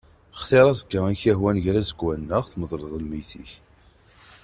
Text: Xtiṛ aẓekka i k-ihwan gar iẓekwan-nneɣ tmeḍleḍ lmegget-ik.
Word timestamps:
Xtiṛ 0.41 0.65
aẓekka 0.71 0.99
i 1.13 1.15
k-ihwan 1.21 1.61
gar 1.63 1.77
iẓekwan-nneɣ 1.77 2.43
tmeḍleḍ 2.47 2.93
lmegget-ik. 3.03 3.51